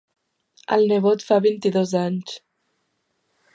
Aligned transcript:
El 0.77 0.85
nebot 0.91 1.27
fa 1.27 1.37
vint-i-dos 1.45 1.95
anys. 2.01 2.37